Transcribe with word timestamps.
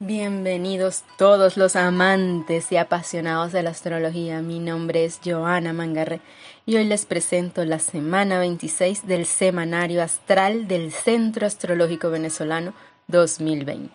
Bienvenidos 0.00 1.04
todos 1.16 1.56
los 1.56 1.76
amantes 1.76 2.72
y 2.72 2.76
apasionados 2.76 3.52
de 3.52 3.62
la 3.62 3.70
astrología. 3.70 4.42
Mi 4.42 4.58
nombre 4.58 5.04
es 5.04 5.20
Joana 5.24 5.72
Mangarre 5.72 6.20
y 6.66 6.74
hoy 6.74 6.84
les 6.84 7.06
presento 7.06 7.64
la 7.64 7.78
semana 7.78 8.40
26 8.40 9.06
del 9.06 9.24
Semanario 9.24 10.02
Astral 10.02 10.66
del 10.66 10.90
Centro 10.90 11.46
Astrológico 11.46 12.10
Venezolano 12.10 12.74
2020, 13.06 13.94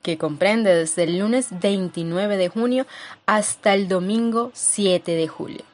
que 0.00 0.16
comprende 0.16 0.74
desde 0.74 1.02
el 1.02 1.18
lunes 1.18 1.48
29 1.50 2.38
de 2.38 2.48
junio 2.48 2.86
hasta 3.26 3.74
el 3.74 3.88
domingo 3.88 4.52
7 4.54 5.12
de 5.12 5.28
julio. 5.28 5.64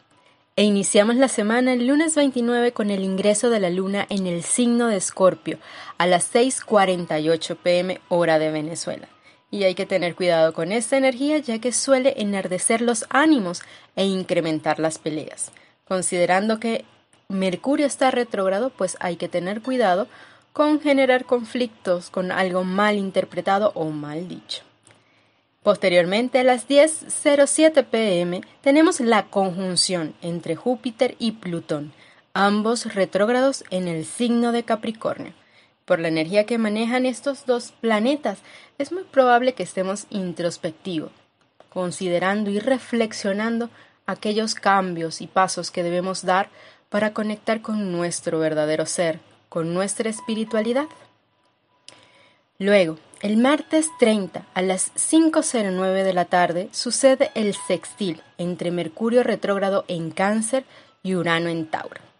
E 0.57 0.65
iniciamos 0.65 1.15
la 1.15 1.29
semana 1.29 1.73
el 1.73 1.87
lunes 1.87 2.17
29 2.17 2.73
con 2.73 2.91
el 2.91 3.05
ingreso 3.05 3.49
de 3.49 3.61
la 3.61 3.71
luna 3.71 4.09
en 4.11 4.27
el 4.27 4.43
signo 4.43 4.89
de 4.89 4.97
Escorpio 4.97 5.59
a 5.99 6.09
las 6.09 6.35
6:48 6.35 7.57
pm 7.63 8.01
hora 8.09 8.41
de 8.41 8.51
Venezuela 8.51 9.09
y 9.53 9.65
hay 9.65 9.75
que 9.77 9.87
tener 9.87 10.17
cuidado 10.17 10.55
con 10.55 10.73
esta 10.73 10.97
energía 10.97 11.39
ya 11.39 11.61
que 11.61 11.71
suele 11.73 12.15
enardecer 12.17 12.81
los 12.81 13.05
ánimos 13.11 13.63
e 13.95 14.05
incrementar 14.05 14.81
las 14.81 14.99
peleas. 14.99 15.53
Considerando 15.87 16.59
que 16.59 16.87
Mercurio 17.29 17.87
está 17.87 18.11
retrógrado, 18.11 18.71
pues 18.71 18.97
hay 18.99 19.17
que 19.17 19.29
tener 19.29 19.61
cuidado 19.61 20.09
con 20.55 20.81
generar 20.81 21.27
conflictos 21.27 22.09
con 22.09 22.33
algo 22.33 22.65
mal 22.65 22.97
interpretado 22.97 23.73
o 23.75 23.91
mal 23.91 24.27
dicho. 24.27 24.63
Posteriormente, 25.63 26.41
a 26.41 26.45
las 26.45 26.67
10.07 26.67 27.85
pm, 27.85 28.41
tenemos 28.63 29.01
la 29.01 29.27
conjunción 29.27 30.15
entre 30.23 30.57
Júpiter 30.57 31.15
y 31.19 31.33
Plutón, 31.33 31.93
ambos 32.33 32.95
retrógrados 32.95 33.65
en 33.71 33.87
el 33.87 34.07
signo 34.07 34.51
de 34.51 34.65
Capricornio. 34.65 35.35
Por 35.85 35.99
la 35.99 36.09
energía 36.09 36.47
que 36.47 36.59
manejan 36.59 37.07
estos 37.07 37.45
dos 37.47 37.73
planetas, 37.81 38.39
es 38.79 38.93
muy 38.93 39.05
probable 39.05 39.55
que 39.55 39.65
estemos 39.65 40.07
introspectivos, 40.11 41.11
considerando 41.69 42.51
y 42.51 42.59
reflexionando 42.61 43.69
aquellos 44.07 44.55
cambios 44.55 45.21
y 45.21 45.27
pasos 45.27 45.71
que 45.71 45.83
debemos 45.83 46.25
dar 46.25 46.51
para 46.89 47.13
conectar 47.13 47.63
con 47.63 47.91
nuestro 47.91 48.39
verdadero 48.39 48.87
ser, 48.87 49.19
con 49.49 49.75
nuestra 49.75 50.09
espiritualidad. 50.09 50.87
Luego, 52.59 52.99
el 53.23 53.39
martes 53.39 53.89
30 53.99 54.47
a 54.55 54.63
las 54.63 54.93
5.09 54.95 56.05
de 56.05 56.13
la 56.13 56.27
tarde 56.27 56.69
sucede 56.73 57.31
el 57.35 57.55
sextil 57.55 58.23
entre 58.39 58.71
Mercurio 58.71 59.23
retrógrado 59.23 59.85
en 59.89 60.11
Cáncer 60.11 60.65
y 61.03 61.15
Urano 61.15 61.49
en 61.49 61.67
Tauro. 61.67 62.12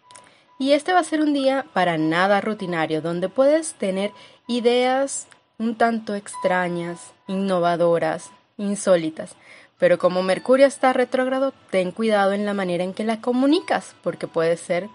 Y 0.59 0.73
este 0.73 0.93
va 0.93 0.99
a 0.99 1.03
ser 1.03 1.21
un 1.21 1.33
día 1.33 1.65
para 1.73 1.97
nada 1.97 2.41
rutinario, 2.41 3.01
donde 3.01 3.29
puedes 3.29 3.73
tener 3.73 4.11
ideas 4.47 5.27
un 5.57 5.75
tanto 5.75 6.15
extrañas, 6.15 7.13
innovadoras, 7.27 8.31
insólitas. 8.57 9.35
Pero 9.77 9.97
como 9.97 10.23
Mercurio 10.23 10.65
está 10.65 10.93
retrógrado, 10.93 11.53
ten 11.69 11.91
cuidado 11.91 12.33
en 12.33 12.45
la 12.45 12.53
manera 12.53 12.83
en 12.83 12.93
que 12.93 13.03
la 13.03 13.21
comunicas, 13.21 13.95
porque 14.03 14.27
puede 14.27 14.57
ser 14.57 14.89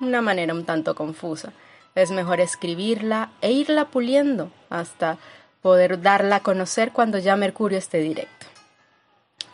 una 0.00 0.22
manera 0.22 0.54
un 0.54 0.64
tanto 0.64 0.94
confusa. 0.94 1.52
Es 1.94 2.10
mejor 2.10 2.40
escribirla 2.40 3.30
e 3.40 3.50
irla 3.50 3.86
puliendo 3.86 4.50
hasta 4.70 5.18
poder 5.62 6.00
darla 6.00 6.36
a 6.36 6.42
conocer 6.42 6.92
cuando 6.92 7.18
ya 7.18 7.36
Mercurio 7.36 7.78
esté 7.78 7.98
directo. 7.98 8.46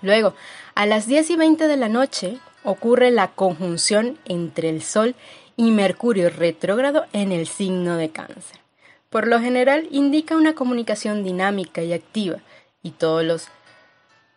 Luego, 0.03 0.35
a 0.75 0.85
las 0.85 1.07
10 1.07 1.31
y 1.31 1.37
20 1.37 1.67
de 1.67 1.77
la 1.77 1.89
noche 1.89 2.39
ocurre 2.63 3.11
la 3.11 3.29
conjunción 3.29 4.19
entre 4.27 4.69
el 4.69 4.83
Sol 4.83 5.15
y 5.57 5.71
Mercurio 5.71 6.31
retrógrado 6.31 7.07
en 7.13 7.33
el 7.33 7.47
signo 7.47 7.97
de 7.97 8.11
cáncer. 8.11 8.59
Por 9.11 9.29
lo 9.29 9.41
general 9.41 9.87
indica 9.91 10.37
una 10.37 10.55
comunicación 10.55 11.23
dinámica 11.23 11.83
y 11.83 11.93
activa 11.93 12.39
y 12.83 12.91
todos 12.91 13.25
los 13.25 13.49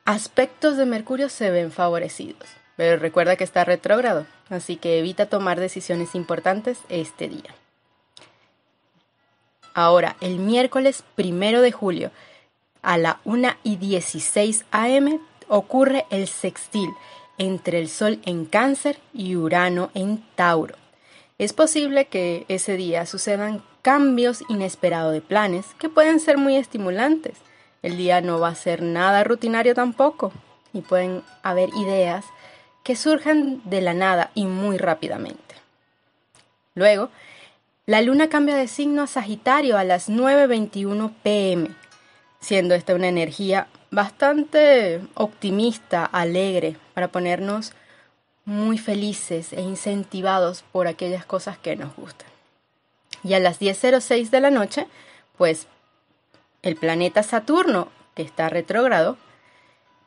aspectos 0.06 0.78
de 0.78 0.86
Mercurio 0.86 1.30
se 1.30 1.52
ven 1.52 1.72
favorecidos. 1.72 2.48
Pero 2.76 2.98
recuerda 2.98 3.36
que 3.36 3.44
está 3.44 3.66
retrógrado, 3.66 4.28
así 4.50 4.78
que 4.78 5.00
evita 5.00 5.26
tomar 5.26 5.60
decisiones 5.60 6.14
importantes 6.14 6.80
este 6.90 7.28
día. 7.28 7.56
Ahora, 9.74 10.16
el 10.22 10.40
miércoles 10.40 11.04
primero 11.16 11.62
de 11.62 11.72
julio, 11.72 12.12
a 12.82 12.98
la 12.98 13.20
1 13.26 13.50
y 13.64 13.76
16 13.76 14.66
am, 14.72 15.20
ocurre 15.48 16.06
el 16.10 16.28
sextil 16.28 16.90
entre 17.38 17.80
el 17.80 17.90
Sol 17.90 18.20
en 18.26 18.46
Cáncer 18.46 19.00
y 19.14 19.36
Urano 19.36 19.92
en 19.94 20.24
Tauro. 20.36 20.76
Es 21.38 21.54
posible 21.54 22.06
que 22.06 22.46
ese 22.48 22.78
día 22.78 23.06
sucedan 23.06 23.62
cambios 23.84 24.44
inesperados 24.50 25.14
de 25.14 25.22
planes 25.22 25.68
que 25.78 25.88
pueden 25.88 26.20
ser 26.20 26.38
muy 26.38 26.56
estimulantes. 26.56 27.38
El 27.84 27.96
día 27.96 28.22
no 28.22 28.40
va 28.40 28.50
a 28.50 28.56
ser 28.56 28.82
nada 28.82 29.24
rutinario 29.24 29.76
tampoco 29.76 30.32
y 30.74 30.82
pueden 30.82 31.22
haber 31.44 31.70
ideas 31.76 32.26
que 32.84 32.96
surjan 32.96 33.62
de 33.66 33.82
la 33.82 33.94
nada 33.94 34.32
y 34.34 34.46
muy 34.46 34.78
rápidamente. 34.78 35.56
Luego, 36.74 37.10
la 37.86 38.02
luna 38.02 38.30
cambia 38.30 38.56
de 38.56 38.68
signo 38.68 39.04
a 39.04 39.08
Sagitario 39.08 39.78
a 39.78 39.84
las 39.84 40.10
9.21 40.10 41.14
pm, 41.22 41.70
siendo 42.40 42.74
esta 42.74 42.96
una 42.96 43.10
energía 43.10 43.68
bastante 43.92 45.02
optimista, 45.14 46.04
alegre, 46.04 46.78
para 46.96 47.10
ponernos 47.10 47.74
muy 48.48 48.78
felices 48.78 49.52
e 49.52 49.60
incentivados 49.60 50.64
por 50.72 50.88
aquellas 50.88 51.26
cosas 51.26 51.58
que 51.58 51.76
nos 51.76 51.94
gustan. 51.98 52.30
Y 53.22 53.34
a 53.34 53.40
las 53.40 53.60
10.06 53.60 54.30
de 54.30 54.40
la 54.40 54.52
noche, 54.52 54.88
pues 55.38 55.68
el 56.62 56.78
planeta 56.78 57.24
Saturno, 57.24 57.90
que 58.16 58.22
está 58.22 58.48
retrógrado, 58.48 59.18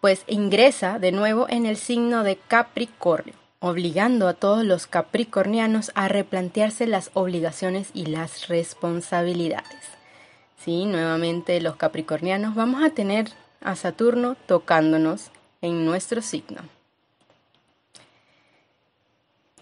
pues 0.00 0.24
ingresa 0.26 0.98
de 0.98 1.12
nuevo 1.12 1.46
en 1.50 1.66
el 1.66 1.76
signo 1.76 2.24
de 2.24 2.36
Capricornio, 2.36 3.34
obligando 3.58 4.26
a 4.26 4.32
todos 4.32 4.64
los 4.64 4.86
capricornianos 4.86 5.92
a 5.94 6.08
replantearse 6.08 6.86
las 6.86 7.10
obligaciones 7.12 7.90
y 7.92 8.06
las 8.06 8.48
responsabilidades. 8.48 9.84
Sí, 10.64 10.86
nuevamente 10.86 11.60
los 11.60 11.76
capricornianos 11.76 12.54
vamos 12.54 12.82
a 12.82 12.88
tener 12.88 13.28
a 13.60 13.76
Saturno 13.76 14.34
tocándonos 14.46 15.30
en 15.60 15.84
nuestro 15.84 16.22
signo. 16.22 16.79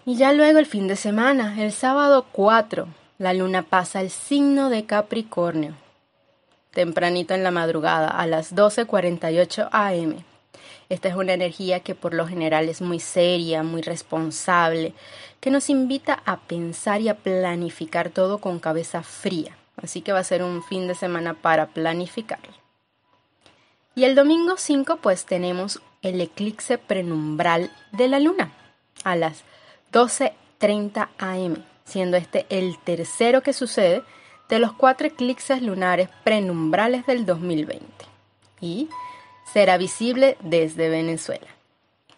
Y 0.09 0.15
ya 0.15 0.33
luego 0.33 0.57
el 0.57 0.65
fin 0.65 0.87
de 0.87 0.95
semana, 0.95 1.61
el 1.61 1.71
sábado 1.71 2.25
4, 2.31 2.87
la 3.19 3.31
luna 3.35 3.61
pasa 3.61 3.99
al 3.99 4.09
signo 4.09 4.71
de 4.71 4.87
Capricornio, 4.87 5.75
tempranito 6.71 7.35
en 7.35 7.43
la 7.43 7.51
madrugada, 7.51 8.07
a 8.07 8.25
las 8.25 8.55
12.48 8.55 9.69
am. 9.71 10.23
Esta 10.89 11.09
es 11.09 11.15
una 11.15 11.33
energía 11.33 11.81
que 11.81 11.93
por 11.93 12.15
lo 12.15 12.25
general 12.25 12.69
es 12.69 12.81
muy 12.81 12.99
seria, 12.99 13.61
muy 13.61 13.83
responsable, 13.83 14.95
que 15.39 15.51
nos 15.51 15.69
invita 15.69 16.23
a 16.25 16.37
pensar 16.37 17.01
y 17.01 17.09
a 17.09 17.17
planificar 17.17 18.09
todo 18.09 18.39
con 18.39 18.57
cabeza 18.57 19.03
fría. 19.03 19.55
Así 19.75 20.01
que 20.01 20.11
va 20.11 20.17
a 20.17 20.23
ser 20.23 20.41
un 20.41 20.63
fin 20.63 20.87
de 20.87 20.95
semana 20.95 21.35
para 21.35 21.67
planificarlo. 21.67 22.55
Y 23.93 24.05
el 24.05 24.15
domingo 24.15 24.57
5 24.57 24.97
pues 25.03 25.25
tenemos 25.25 25.83
el 26.01 26.19
eclipse 26.19 26.79
prenumbral 26.79 27.69
de 27.91 28.07
la 28.07 28.17
luna 28.17 28.53
a 29.03 29.15
las 29.15 29.43
12.30 29.91 31.09
am, 31.17 31.63
siendo 31.85 32.17
este 32.17 32.45
el 32.49 32.77
tercero 32.79 33.41
que 33.41 33.53
sucede 33.53 34.03
de 34.49 34.59
los 34.59 34.73
cuatro 34.73 35.07
eclipses 35.07 35.61
lunares 35.61 36.09
prenumbrales 36.23 37.05
del 37.05 37.25
2020 37.25 37.85
y 38.61 38.89
será 39.51 39.77
visible 39.77 40.37
desde 40.41 40.89
Venezuela. 40.89 41.47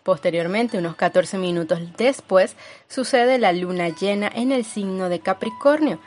Posteriormente, 0.03 0.77
unos 0.77 0.95
14 0.95 1.37
minutos 1.37 1.79
después, 1.95 2.55
sucede 2.87 3.37
la 3.37 3.53
luna 3.53 3.89
llena 3.89 4.31
en 4.33 4.51
el 4.51 4.65
signo 4.65 5.09
de 5.09 5.19
Capricornio, 5.19 5.99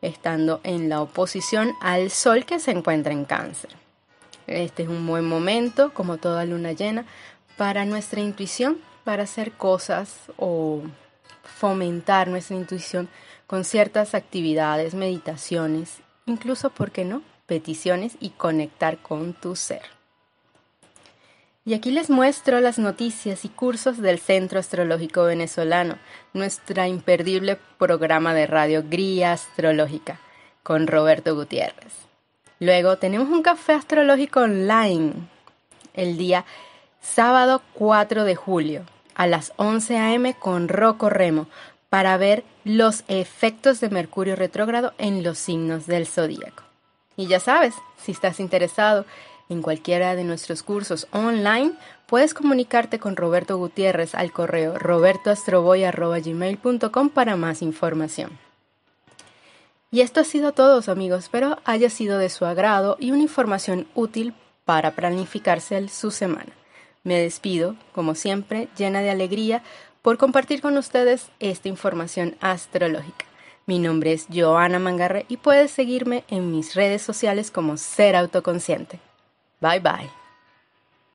estando 0.00 0.60
en 0.64 0.88
la 0.88 1.02
oposición 1.02 1.72
al 1.80 2.10
Sol 2.10 2.46
que 2.46 2.58
se 2.58 2.70
encuentra 2.70 3.12
en 3.12 3.26
Cáncer. 3.26 3.70
Este 4.46 4.84
es 4.84 4.88
un 4.88 5.06
buen 5.06 5.26
momento, 5.26 5.92
como 5.92 6.16
toda 6.16 6.46
luna 6.46 6.72
llena, 6.72 7.04
para 7.56 7.84
nuestra 7.84 8.20
intuición, 8.20 8.78
para 9.04 9.24
hacer 9.24 9.52
cosas 9.52 10.30
o 10.38 10.82
fomentar 11.42 12.28
nuestra 12.28 12.56
intuición 12.56 13.08
con 13.46 13.64
ciertas 13.64 14.14
actividades, 14.14 14.94
meditaciones, 14.94 15.98
incluso, 16.26 16.70
¿por 16.70 16.90
qué 16.90 17.04
no?, 17.04 17.22
peticiones 17.46 18.16
y 18.20 18.30
conectar 18.30 18.98
con 18.98 19.34
tu 19.34 19.56
ser. 19.56 19.82
Y 21.64 21.74
aquí 21.74 21.90
les 21.92 22.10
muestro 22.10 22.60
las 22.60 22.78
noticias 22.78 23.44
y 23.44 23.48
cursos 23.48 23.98
del 23.98 24.18
Centro 24.18 24.58
Astrológico 24.58 25.24
Venezolano, 25.24 25.96
nuestra 26.32 26.88
imperdible 26.88 27.58
programa 27.78 28.34
de 28.34 28.46
radio 28.46 28.82
Gría 28.88 29.32
Astrológica, 29.32 30.18
con 30.62 30.86
Roberto 30.86 31.34
Gutiérrez. 31.34 31.92
Luego 32.58 32.96
tenemos 32.98 33.28
un 33.28 33.42
café 33.42 33.74
astrológico 33.74 34.40
online 34.40 35.12
el 35.94 36.16
día 36.16 36.44
sábado 37.00 37.62
4 37.74 38.24
de 38.24 38.34
julio 38.34 38.84
a 39.22 39.26
las 39.28 39.52
11 39.54 39.98
a.m. 39.98 40.34
con 40.34 40.66
Rocco 40.66 41.08
Remo 41.08 41.46
para 41.88 42.16
ver 42.16 42.42
los 42.64 43.04
efectos 43.06 43.78
de 43.78 43.88
Mercurio 43.88 44.34
retrógrado 44.34 44.94
en 44.98 45.22
los 45.22 45.38
signos 45.38 45.86
del 45.86 46.08
zodíaco. 46.08 46.64
Y 47.16 47.28
ya 47.28 47.38
sabes, 47.38 47.76
si 48.02 48.10
estás 48.10 48.40
interesado 48.40 49.06
en 49.48 49.62
cualquiera 49.62 50.16
de 50.16 50.24
nuestros 50.24 50.64
cursos 50.64 51.06
online, 51.12 51.74
puedes 52.08 52.34
comunicarte 52.34 52.98
con 52.98 53.14
Roberto 53.14 53.56
Gutiérrez 53.58 54.16
al 54.16 54.32
correo 54.32 54.76
robertoastroboy.gmail.com 54.76 57.10
para 57.10 57.36
más 57.36 57.62
información. 57.62 58.36
Y 59.92 60.00
esto 60.00 60.18
ha 60.18 60.24
sido 60.24 60.50
todo, 60.50 60.82
amigos. 60.90 61.22
Espero 61.22 61.58
haya 61.64 61.90
sido 61.90 62.18
de 62.18 62.28
su 62.28 62.44
agrado 62.44 62.96
y 62.98 63.12
una 63.12 63.22
información 63.22 63.86
útil 63.94 64.34
para 64.64 64.96
planificarse 64.96 65.88
su 65.88 66.10
semana. 66.10 66.52
Me 67.04 67.18
despido, 67.18 67.76
como 67.92 68.14
siempre, 68.14 68.68
llena 68.76 69.00
de 69.00 69.10
alegría 69.10 69.62
por 70.02 70.18
compartir 70.18 70.60
con 70.60 70.76
ustedes 70.76 71.28
esta 71.40 71.68
información 71.68 72.36
astrológica. 72.40 73.26
Mi 73.66 73.78
nombre 73.78 74.12
es 74.12 74.26
Joana 74.32 74.78
Mangarre 74.78 75.24
y 75.28 75.36
puedes 75.36 75.70
seguirme 75.70 76.24
en 76.28 76.50
mis 76.50 76.74
redes 76.74 77.02
sociales 77.02 77.50
como 77.50 77.76
Ser 77.76 78.16
Autoconsciente. 78.16 78.98
Bye 79.60 79.80
bye. 79.80 80.21